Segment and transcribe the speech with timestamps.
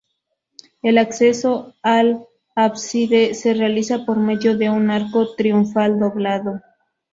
[0.81, 6.59] El acceso al ábside se realiza por medio de un arco triunfal doblado.